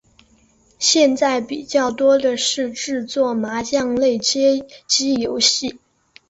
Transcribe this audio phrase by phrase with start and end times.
[0.79, 5.77] 现在比较多的是制作麻将类街机游戏。